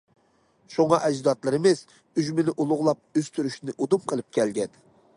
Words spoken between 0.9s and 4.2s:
ئەجدادلىرىمىز ئۈجمىنى ئۇلۇغلاپ ئۆستۈرۈشنى ئۇدۇم